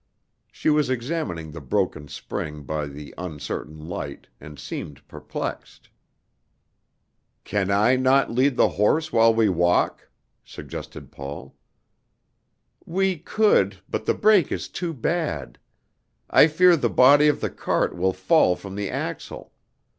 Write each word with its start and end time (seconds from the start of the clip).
She 0.51 0.71
was 0.71 0.89
examining 0.89 1.51
the 1.51 1.61
broken 1.61 2.07
spring 2.07 2.63
by 2.63 2.87
the 2.87 3.13
uncertain 3.19 3.77
light, 3.77 4.25
and 4.39 4.57
seemed 4.57 5.07
perplexed. 5.07 5.89
"Can 7.43 7.69
I 7.69 7.97
not 7.97 8.31
lead 8.31 8.57
the 8.57 8.69
horse 8.69 9.13
while 9.13 9.31
we 9.31 9.47
walk?" 9.47 10.09
suggested 10.43 11.11
Paul. 11.11 11.53
"We 12.83 13.19
could, 13.19 13.77
but 13.87 14.07
the 14.07 14.15
break 14.15 14.51
is 14.51 14.69
too 14.69 14.91
bad. 14.95 15.59
I 16.31 16.47
fear 16.47 16.75
the 16.75 16.89
body 16.89 17.27
of 17.27 17.39
the 17.39 17.51
cart 17.51 17.95
will 17.95 18.11
fall 18.11 18.55
from 18.55 18.73
the 18.73 18.89
axle. 18.89 19.51